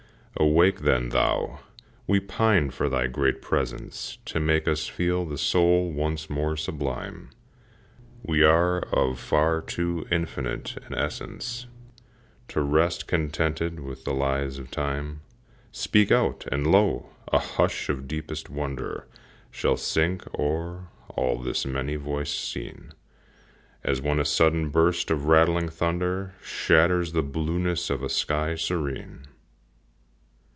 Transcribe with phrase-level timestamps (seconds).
[0.37, 1.59] Awake, then, thou!
[2.07, 7.29] we pine for thy great presence To make us feel the soul once more sublime,
[8.23, 11.67] We are of far too infinite an essence
[12.47, 15.21] To rest contented with the lies of Time.
[15.71, 16.45] Speak out!
[16.51, 17.09] and, lo!
[17.27, 19.07] a hush of deepest wonder
[19.51, 22.93] Shall sink o'er all this many voicèd scene,
[23.83, 29.27] As when a sudden burst of rattling thunder Shatters the blueness of a sky serene.